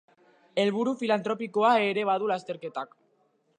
Helburu 0.63 0.93
filantropikoa 1.01 1.75
ere 1.91 2.07
badu 2.11 2.33
lasterketak. 2.35 3.01